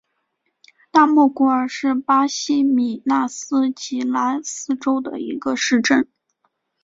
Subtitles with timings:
[0.89, 6.09] 大莫古尔是巴西米纳斯吉拉斯州的一个市镇。